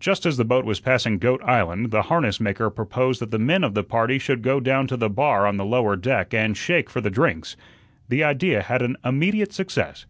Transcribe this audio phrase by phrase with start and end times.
[0.00, 3.62] Just as the boat was passing Goat Island, the harness maker proposed that the men
[3.62, 6.90] of the party should go down to the bar on the lower deck and shake
[6.90, 7.56] for the drinks.
[8.08, 10.04] The idea had an immediate success.